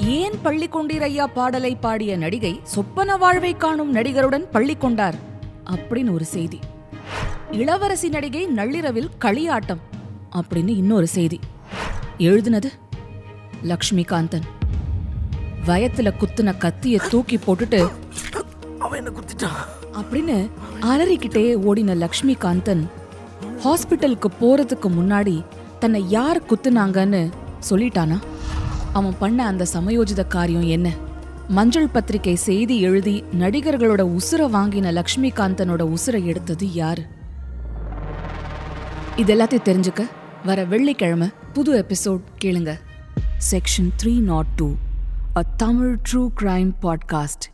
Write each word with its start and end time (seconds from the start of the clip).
ஏன் 0.00 0.32
பள்ளி 0.42 0.68
கொண்டீரையா 0.68 1.24
பாடலை 1.24 1.76
பாடிய 1.76 2.16
நடிகை 2.16 2.60
சொப்பன 2.62 3.16
வாழ்வை 3.16 3.56
காணும் 3.56 3.94
நடிகருடன் 3.94 4.50
பள்ளி 4.50 4.76
கொண்டார் 4.76 5.14
அப்படின்னு 5.70 6.12
ஒரு 6.12 6.24
செய்தி. 6.24 6.58
இளவரசி 7.50 8.08
நடிகை 8.08 8.46
நள்ளிரவில் 8.46 9.10
களியாட்டம் 9.20 9.78
அப்படின்னு 10.32 10.68
இன்னொரு 10.68 11.06
செய்தி. 11.06 11.40
எழுதுனது 12.18 12.70
லக்ஷ்மிகாந்தன். 13.64 14.42
வயத்துல 15.66 16.12
குத்துன 16.20 16.54
கத்திய 16.58 17.08
தூக்கி 17.08 17.36
போட்டுட்டு 17.36 17.90
அவன் 18.78 19.06
என்ன 19.06 19.18
குத்திட்டான்? 19.18 19.58
அப்படின்னு 19.92 20.50
அலறிக்கிட்டே 20.80 21.56
ஓடின 21.56 21.94
லக்ஷ்மிகாந்தன் 21.94 22.88
ஹாஸ்பிட்டலுக்கு 23.64 24.26
போறதுக்கு 24.40 24.88
முன்னாடி 24.88 25.44
தன்னை 25.78 26.10
யார் 26.10 26.42
குத்துனாங்கன்னு 26.42 27.30
சொல்லிட்டானா? 27.70 28.18
அவன் 28.92 29.14
பண்ண 29.18 29.46
அந்த 29.46 29.66
சமயோஜித 29.72 30.26
காரியம் 30.26 30.62
என்ன? 30.62 30.94
மஞ்சள் 31.48 31.88
பத்திரிகை 31.88 32.34
செய்தி 32.34 32.80
எழுதி 32.80 33.24
நடிகர்களோட 33.32 34.16
உசுரை 34.16 34.46
வாங்கின 34.52 34.92
லக்ஷ்மிகாந்தனோட 34.92 35.94
உசுரை 35.94 36.24
எடுத்தது 36.24 36.72
யாரு? 36.72 37.06
இது 39.16 39.34
எல்லாத்தையும் 39.34 39.64
தெரிஞ்சுக்க 39.64 40.10
வர 40.44 40.64
வெள்ளிக்கிழமை 40.64 41.28
புது 41.52 41.84
எபிசோட் 41.84 42.20
கேளுங்க. 42.44 42.80
Section 43.50 43.90
three 44.02 44.18
naught 44.18 44.46
two 44.56 44.74
a 45.36 45.42
Tamil 45.56 45.98
true 46.12 46.28
crime 46.40 46.72
podcast 46.82 47.46